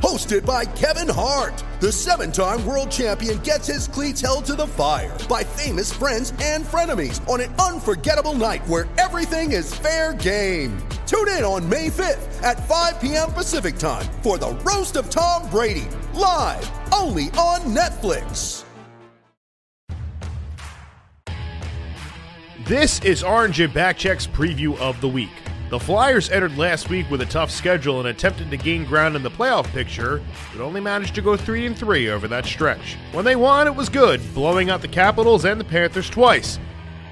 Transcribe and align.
Hosted 0.00 0.44
by 0.44 0.66
Kevin 0.66 1.08
Hart, 1.08 1.64
the 1.80 1.90
seven 1.90 2.30
time 2.30 2.64
world 2.66 2.90
champion 2.90 3.38
gets 3.38 3.66
his 3.66 3.88
cleats 3.88 4.20
held 4.20 4.44
to 4.44 4.54
the 4.54 4.66
fire 4.66 5.16
by 5.26 5.42
famous 5.42 5.90
friends 5.90 6.34
and 6.42 6.64
frenemies 6.64 7.26
on 7.26 7.40
an 7.40 7.54
unforgettable 7.54 8.34
night 8.34 8.66
where 8.68 8.86
everything 8.98 9.52
is 9.52 9.74
fair 9.74 10.12
game. 10.12 10.76
Tune 11.06 11.28
in 11.28 11.44
on 11.44 11.66
May 11.66 11.88
5th 11.88 12.42
at 12.42 12.68
5 12.68 13.00
p.m. 13.00 13.32
Pacific 13.32 13.78
time 13.78 14.04
for 14.22 14.36
the 14.36 14.50
Roast 14.66 14.96
of 14.96 15.08
Tom 15.08 15.48
Brady, 15.48 15.88
live 16.12 16.70
only 16.92 17.26
on 17.30 17.60
Netflix. 17.74 18.64
This 22.66 23.00
is 23.00 23.22
Orange 23.22 23.60
and 23.60 23.72
Backcheck's 23.72 24.26
preview 24.26 24.76
of 24.78 25.00
the 25.00 25.08
week. 25.08 25.30
The 25.68 25.80
Flyers 25.80 26.30
entered 26.30 26.56
last 26.56 26.90
week 26.90 27.10
with 27.10 27.22
a 27.22 27.26
tough 27.26 27.50
schedule 27.50 27.98
and 27.98 28.08
attempted 28.08 28.52
to 28.52 28.56
gain 28.56 28.84
ground 28.84 29.16
in 29.16 29.24
the 29.24 29.30
playoff 29.30 29.66
picture, 29.72 30.22
but 30.52 30.62
only 30.62 30.80
managed 30.80 31.16
to 31.16 31.22
go 31.22 31.36
3 31.36 31.66
and 31.66 31.76
3 31.76 32.08
over 32.10 32.28
that 32.28 32.46
stretch. 32.46 32.96
When 33.10 33.24
they 33.24 33.34
won, 33.34 33.66
it 33.66 33.74
was 33.74 33.88
good, 33.88 34.20
blowing 34.32 34.70
out 34.70 34.80
the 34.80 34.86
Capitals 34.86 35.44
and 35.44 35.60
the 35.60 35.64
Panthers 35.64 36.08
twice. 36.08 36.60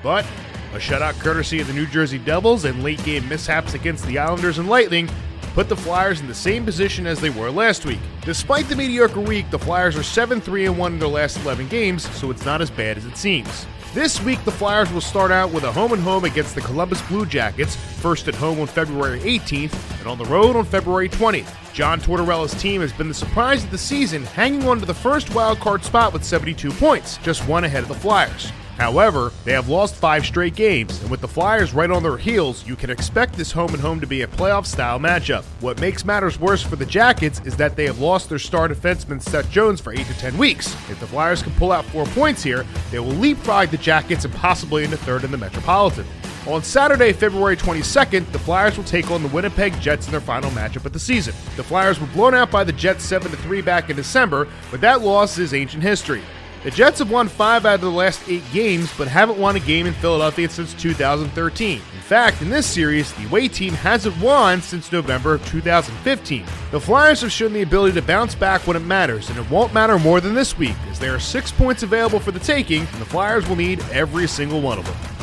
But 0.05 0.25
a 0.73 0.79
shutout 0.79 1.19
courtesy 1.19 1.61
of 1.61 1.67
the 1.67 1.73
New 1.73 1.87
Jersey 1.87 2.19
Devils 2.19 2.65
and 2.65 2.85
late 2.85 3.03
game 3.05 3.29
mishaps 3.29 3.75
against 3.75 4.07
the 4.07 4.19
Islanders 4.19 4.59
and 4.59 4.69
Lightning 4.69 5.11
put 5.55 5.69
the 5.69 5.77
Flyers 5.77 6.21
in 6.21 6.27
the 6.27 6.35
same 6.35 6.65
position 6.65 7.07
as 7.07 7.21
they 7.21 7.31
were 7.31 7.51
last 7.51 7.87
week. 7.87 8.01
Despite 8.23 8.69
the 8.69 8.77
mediocre 8.77 9.21
week, 9.21 9.49
the 9.51 9.59
Flyers 9.59 9.97
are 9.97 10.03
7 10.03 10.41
3 10.41 10.69
1 10.69 10.93
in 10.93 10.99
their 10.99 11.09
last 11.09 11.39
11 11.39 11.69
games, 11.69 12.09
so 12.17 12.31
it's 12.31 12.45
not 12.45 12.61
as 12.61 12.71
bad 12.71 12.99
as 12.99 13.07
it 13.07 13.17
seems. 13.17 13.67
This 13.95 14.21
week, 14.23 14.45
the 14.45 14.51
Flyers 14.51 14.93
will 14.93 15.01
start 15.01 15.31
out 15.31 15.53
with 15.53 15.63
a 15.63 15.71
home 15.71 15.93
and 15.93 16.03
home 16.03 16.25
against 16.25 16.57
the 16.57 16.61
Columbus 16.61 17.01
Blue 17.03 17.25
Jackets, 17.25 17.77
first 17.77 18.27
at 18.27 18.35
home 18.35 18.59
on 18.59 18.67
February 18.67 19.21
18th 19.21 20.01
and 20.01 20.09
on 20.09 20.19
the 20.19 20.25
road 20.25 20.57
on 20.57 20.65
February 20.65 21.09
20th. 21.09 21.73
John 21.73 22.01
Tortorella's 22.01 22.61
team 22.61 22.81
has 22.81 22.93
been 22.93 23.07
the 23.07 23.15
surprise 23.15 23.63
of 23.63 23.71
the 23.71 23.79
season, 23.79 24.25
hanging 24.25 24.67
on 24.67 24.81
to 24.81 24.87
the 24.87 24.93
first 24.93 25.33
wild 25.33 25.61
card 25.61 25.85
spot 25.85 26.13
with 26.13 26.25
72 26.25 26.73
points, 26.73 27.19
just 27.19 27.47
one 27.47 27.63
ahead 27.63 27.85
of 27.85 27.89
the 27.89 27.95
Flyers. 27.95 28.51
However, 28.77 29.33
they 29.45 29.53
have 29.53 29.69
lost 29.69 29.95
five 29.95 30.27
straight 30.27 30.57
games, 30.57 31.01
and 31.01 31.11
with 31.11 31.21
the 31.21 31.29
Flyers 31.29 31.73
right 31.73 31.91
on 31.91 32.03
their 32.03 32.17
heels, 32.17 32.67
you 32.67 32.75
can 32.75 32.91
expect 32.91 33.35
this 33.35 33.53
home 33.53 33.73
and 33.73 33.81
home 33.81 34.01
to 34.01 34.07
be 34.07 34.23
a 34.23 34.27
playoff 34.27 34.67
style 34.67 34.99
matchup. 34.99 35.45
What 35.61 35.81
makes 35.81 36.05
matters 36.05 36.41
worse 36.41 36.63
for 36.63 36.77
the 36.77 36.87
Jackets 36.87 37.41
is 37.45 37.57
that 37.57 37.77
they 37.77 37.85
have 37.85 38.01
lost 38.01 38.29
their 38.29 38.39
star 38.39 38.69
defenseman 38.69 39.23
Seth 39.23 39.51
Jones 39.51 39.81
for 39.81 39.93
8 39.93 40.07
to 40.07 40.19
10 40.19 40.37
weeks. 40.37 40.75
If 40.91 40.99
the 40.99 41.07
Flyers 41.07 41.43
can 41.43 41.53
pull 41.53 41.71
out 41.71 41.85
four 41.87 42.05
points 42.07 42.43
here, 42.43 42.67
they 42.91 42.99
will 42.99 43.09
leapfrog 43.09 43.69
the 43.69 43.79
Jackets 43.79 44.25
and 44.25 44.35
possibly 44.35 44.85
into 44.85 44.97
third 44.97 45.25
in 45.25 45.31
the 45.31 45.39
Metropolitan. 45.39 46.07
On 46.47 46.63
Saturday, 46.63 47.15
February 47.15 47.57
22nd, 47.57 48.31
the 48.31 48.39
Flyers 48.39 48.77
will 48.77 48.85
take 48.85 49.11
on 49.11 49.23
the 49.23 49.29
Winnipeg 49.31 49.81
Jets 49.81 50.07
in 50.07 50.13
their 50.13 50.21
final 50.21 50.51
matchup 50.51 50.85
of 50.85 50.93
the 50.93 50.99
season. 50.99 51.33
The 51.57 51.63
Flyers 51.63 51.99
were 51.99 52.07
blown 52.09 52.35
out 52.35 52.51
by 52.51 52.65
the 52.65 52.73
Jets 52.73 53.03
7 53.05 53.33
3 53.33 53.63
back 53.63 53.89
in 53.89 53.97
December, 53.97 54.47
but 54.71 54.83
that 54.83 55.01
loss 55.01 55.39
is 55.39 55.55
ancient 55.55 55.83
history. 55.83 56.23
The 56.65 56.71
Jets 56.71 57.01
have 57.01 57.11
won 57.11 57.29
five 57.29 57.67
out 57.67 57.75
of 57.75 57.81
the 57.83 57.91
last 57.91 58.27
eight 58.27 58.43
games, 58.51 58.91
but 58.97 59.07
haven't 59.07 59.37
won 59.39 59.55
a 59.55 59.61
game 59.61 59.87
in 59.87 59.93
Philadelphia 59.93 60.49
since 60.49 60.73
2013. 60.73 61.73
In 61.73 62.01
fact, 62.01 62.41
in 62.41 62.49
this 62.49 62.65
series, 62.67 63.13
the 63.13 63.27
away 63.27 63.49
team 63.49 63.75
hasn't 63.75 64.19
won 64.19 64.63
since 64.63 64.91
November 64.91 65.35
of 65.35 65.47
2015. 65.47 66.47
The 66.71 66.81
Flyers 66.81 67.21
have 67.21 67.31
shown 67.31 67.53
the 67.53 67.61
ability 67.61 67.93
to 68.01 68.07
bounce 68.07 68.35
back 68.35 68.67
when 68.67 68.79
it 68.79 68.81
matters, 68.81 69.29
and 69.29 69.39
it 69.39 69.51
won't 69.51 69.75
matter 69.75 69.99
more 69.99 70.23
than 70.23 70.33
this 70.33 70.57
week, 70.57 70.77
as 70.91 70.99
there 70.99 71.15
are 71.15 71.21
six 71.21 71.53
points 71.53 71.83
available 71.83 72.19
for 72.19 72.31
the 72.31 72.41
taking, 72.41 72.81
and 72.81 72.99
the 72.99 73.05
Flyers 73.05 73.47
will 73.47 73.57
need 73.57 73.85
every 73.93 74.27
single 74.27 74.63
one 74.63 74.79
of 74.79 74.87
them. 74.87 75.14